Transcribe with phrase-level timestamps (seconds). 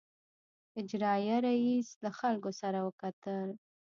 [0.79, 3.49] اجرائیه رییس له خلکو سره وکتل.